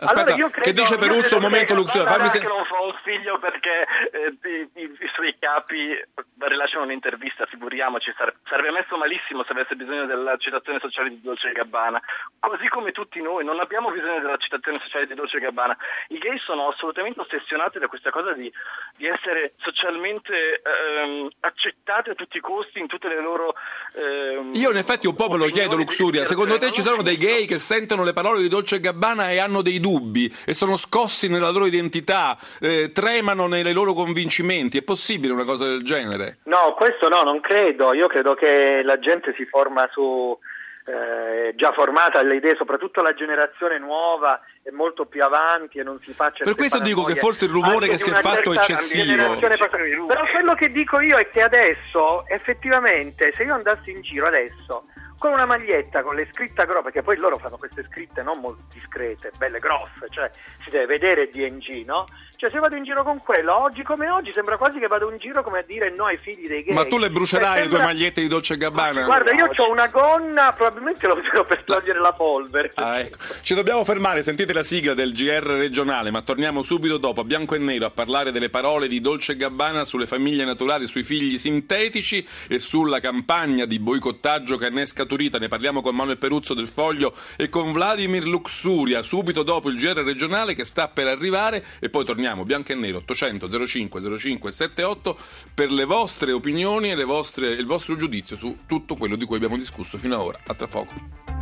Aspetta, 0.00 0.32
allora 0.32 0.48
che 0.48 0.72
dice 0.72 0.96
Peruzzo 0.96 1.36
un 1.36 1.42
momento 1.42 1.74
Luxuria 1.74 2.06
fammi 2.06 2.28
se... 2.30 2.38
che 2.38 2.46
non 2.46 2.64
fa 2.64 2.80
un 2.80 2.94
figlio 3.04 3.38
perché 3.38 3.86
eh, 4.12 4.32
i, 4.48 4.80
i, 4.80 4.84
i, 4.84 5.10
suoi 5.12 5.36
capi 5.38 5.92
rilasciano 6.38 6.84
un'intervista 6.84 7.44
figuriamoci 7.44 8.10
sarebbe 8.16 8.70
messo 8.70 8.96
malissimo 8.96 9.44
se 9.44 9.52
avesse 9.52 9.76
bisogno 9.76 10.06
della 10.06 10.38
citazione 10.38 10.78
sociale 10.80 11.10
di 11.10 11.20
Dolce 11.20 11.52
Gabbana. 11.52 12.00
Così 12.38 12.66
come 12.68 12.92
tutti 12.92 13.20
noi 13.20 13.44
non 13.44 13.60
abbiamo 13.60 13.90
bisogno 13.90 14.20
della 14.20 14.38
citazione 14.38 14.80
sociale 14.80 15.06
di 15.06 15.12
Dolce 15.12 15.38
Gabbana. 15.38 15.76
I 16.08 16.18
gay 16.18 16.38
sono 16.38 16.68
assolutamente 16.68 17.20
ossessionati 17.20 17.78
da 17.78 17.86
questa 17.86 18.08
cosa 18.08 18.32
di, 18.32 18.50
di 18.96 19.06
essere 19.06 19.52
socialmente 19.58 20.62
ehm, 20.64 21.28
accettati 21.40 22.08
a 22.08 22.14
tutti 22.14 22.38
i 22.38 22.40
costi 22.40 22.78
in 22.78 22.86
tutte 22.86 23.08
le 23.08 23.20
loro 23.20 23.52
ehm, 23.94 24.54
io 24.54 24.70
in 24.70 24.76
effetti 24.78 25.06
un 25.06 25.14
po' 25.14 25.28
me 25.28 25.36
lo 25.36 25.46
chiedo 25.46 25.76
Luxuria. 25.76 26.24
secondo 26.24 26.56
te 26.56 26.72
ci 26.72 26.80
sono 26.80 27.02
dei 27.02 27.18
gay 27.18 27.44
che 27.44 27.58
sentono 27.58 28.02
le 28.02 28.12
parole 28.12 28.40
di 28.40 28.48
Dolce 28.48 28.80
Gabbana 28.80 29.30
e 29.30 29.38
hanno 29.38 29.60
dei 29.60 29.78
dubbi 29.78 29.89
dubbi 29.90 30.32
e 30.46 30.54
sono 30.54 30.76
scossi 30.76 31.28
nella 31.28 31.50
loro 31.50 31.66
identità, 31.66 32.36
eh, 32.60 32.92
tremano 32.92 33.46
nei 33.46 33.72
loro 33.72 33.92
convincimenti. 33.92 34.78
È 34.78 34.82
possibile 34.82 35.32
una 35.32 35.44
cosa 35.44 35.66
del 35.66 35.82
genere? 35.82 36.38
No, 36.44 36.74
questo 36.76 37.08
no, 37.08 37.22
non 37.22 37.40
credo. 37.40 37.92
Io 37.92 38.06
credo 38.06 38.34
che 38.34 38.82
la 38.84 38.98
gente 38.98 39.34
si 39.36 39.44
forma 39.46 39.88
su 39.92 40.38
eh, 40.86 41.54
già 41.56 41.72
formata 41.72 42.18
alle 42.18 42.36
idee, 42.36 42.56
soprattutto 42.56 43.02
la 43.02 43.14
generazione 43.14 43.78
nuova 43.78 44.40
è 44.62 44.70
molto 44.70 45.04
più 45.06 45.22
avanti 45.22 45.78
e 45.78 45.82
non 45.82 46.00
si 46.02 46.12
faccia 46.12 46.44
Per 46.44 46.54
questo 46.54 46.80
dico 46.80 47.04
che 47.04 47.14
forse 47.14 47.44
il 47.46 47.50
rumore 47.50 47.88
che 47.88 47.98
si 47.98 48.10
è 48.10 48.14
fatto 48.14 48.52
è 48.52 48.56
eccessivo. 48.56 49.36
Però 49.38 50.24
quello 50.32 50.54
che 50.54 50.70
dico 50.70 51.00
io 51.00 51.18
è 51.18 51.28
che 51.30 51.42
adesso 51.42 52.26
effettivamente 52.28 53.32
se 53.36 53.42
io 53.42 53.54
andassi 53.54 53.90
in 53.90 54.02
giro 54.02 54.26
adesso 54.26 54.84
con 55.20 55.32
una 55.32 55.44
maglietta 55.44 56.02
con 56.02 56.14
le 56.14 56.26
scritte 56.32 56.62
grosse, 56.62 56.80
perché 56.80 57.02
poi 57.02 57.18
loro 57.18 57.36
fanno 57.36 57.58
queste 57.58 57.84
scritte 57.90 58.22
non 58.22 58.40
molto 58.40 58.62
discrete, 58.72 59.30
belle 59.36 59.58
grosse, 59.58 60.08
cioè 60.08 60.30
si 60.64 60.70
deve 60.70 60.86
vedere 60.86 61.28
DNG, 61.30 61.84
no? 61.84 62.08
Cioè 62.40 62.50
se 62.50 62.58
vado 62.58 62.74
in 62.74 62.84
giro 62.84 63.02
con 63.02 63.18
quello, 63.18 63.54
oggi 63.54 63.82
come 63.82 64.08
oggi, 64.08 64.32
sembra 64.32 64.56
quasi 64.56 64.78
che 64.78 64.86
vado 64.86 65.10
in 65.10 65.18
giro 65.18 65.42
come 65.42 65.58
a 65.58 65.62
dire 65.62 65.94
no 65.94 66.06
ai 66.06 66.16
figli 66.16 66.48
dei 66.48 66.62
gay. 66.62 66.72
Ma 66.74 66.86
tu 66.86 66.96
le 66.96 67.10
brucerai 67.10 67.44
cioè, 67.44 67.60
sembra... 67.60 67.78
le 67.78 67.84
tue 67.84 67.92
magliette 67.92 68.20
di 68.22 68.28
Dolce 68.28 68.56
Gabbana? 68.56 69.04
Guarda, 69.04 69.30
io 69.32 69.50
ho 69.54 69.70
una 69.70 69.88
gonna, 69.88 70.50
probabilmente 70.56 71.06
lo 71.06 71.18
userò 71.18 71.44
per 71.44 71.64
togliere 71.64 72.00
la 72.00 72.14
polvere. 72.14 72.72
Ah, 72.76 72.98
ecco. 73.00 73.18
Ci 73.42 73.54
dobbiamo 73.54 73.84
fermare, 73.84 74.22
sentite 74.22 74.54
la 74.54 74.62
sigla 74.62 74.94
del 74.94 75.12
GR 75.12 75.42
regionale, 75.42 76.10
ma 76.10 76.22
torniamo 76.22 76.62
subito 76.62 76.96
dopo, 76.96 77.20
a 77.20 77.24
bianco 77.24 77.56
e 77.56 77.58
nero, 77.58 77.84
a 77.84 77.90
parlare 77.90 78.32
delle 78.32 78.48
parole 78.48 78.88
di 78.88 79.02
Dolce 79.02 79.36
Gabbana 79.36 79.84
sulle 79.84 80.06
famiglie 80.06 80.46
naturali, 80.46 80.86
sui 80.86 81.02
figli 81.02 81.36
sintetici 81.36 82.26
e 82.48 82.58
sulla 82.58 83.00
campagna 83.00 83.66
di 83.66 83.78
boicottaggio 83.78 84.56
che 84.56 84.68
innesca 84.68 85.02
scaturita. 85.02 85.36
Ne 85.36 85.48
parliamo 85.48 85.82
con 85.82 85.94
Manuel 85.94 86.16
Peruzzo 86.16 86.54
del 86.54 86.68
Foglio 86.68 87.12
e 87.36 87.50
con 87.50 87.72
Vladimir 87.72 88.24
Luxuria 88.24 89.02
subito 89.02 89.42
dopo 89.42 89.68
il 89.68 89.76
GR 89.76 90.02
regionale 90.02 90.54
che 90.54 90.64
sta 90.64 90.88
per 90.88 91.06
arrivare 91.06 91.62
e 91.80 91.90
poi 91.90 92.06
torniamo 92.06 92.29
bianco 92.44 92.72
e 92.72 92.74
nero 92.74 92.98
800 92.98 93.66
05 93.66 94.18
05 94.18 94.50
78 94.50 95.18
per 95.54 95.70
le 95.70 95.84
vostre 95.84 96.32
opinioni 96.32 96.90
e 96.90 97.04
vostre, 97.04 97.48
il 97.48 97.66
vostro 97.66 97.96
giudizio 97.96 98.36
su 98.36 98.58
tutto 98.66 98.96
quello 98.96 99.16
di 99.16 99.24
cui 99.24 99.36
abbiamo 99.36 99.56
discusso 99.56 99.98
fino 99.98 100.14
ad 100.14 100.20
ora. 100.20 100.40
A 100.46 100.54
tra 100.54 100.66
poco. 100.66 101.39